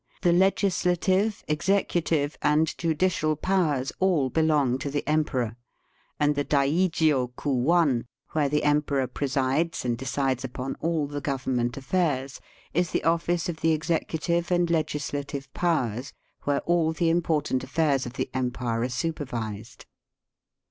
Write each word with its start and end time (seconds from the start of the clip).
The 0.23 0.33
legislative, 0.33 1.43
executive, 1.47 2.35
and 2.41 2.75
judicial 2.75 3.35
powers 3.35 3.91
all 3.99 4.31
belong 4.31 4.79
to 4.79 4.89
the 4.89 5.07
emperor, 5.07 5.57
and 6.19 6.33
the 6.33 6.43
Daijio 6.43 7.27
Kuwan, 7.37 8.05
where 8.31 8.49
the 8.49 8.63
emperor 8.63 9.05
presides 9.05 9.85
and 9.85 9.95
decides 9.95 10.43
upon 10.43 10.73
all 10.79 11.05
the 11.05 11.21
Government 11.21 11.77
affairs, 11.77 12.41
is 12.73 12.89
the 12.89 13.03
office 13.03 13.47
of 13.47 13.61
the 13.61 13.73
executive 13.73 14.49
and 14.49 14.71
legislative 14.71 15.53
powers 15.53 16.13
where 16.45 16.61
all 16.61 16.93
the 16.93 17.11
important 17.11 17.63
affairs 17.63 18.07
of 18.07 18.13
the 18.13 18.31
empire 18.33 18.81
are 18.81 18.89
supervised. 18.89 19.85